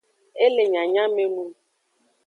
[0.43, 1.53] E le nyanyamenung.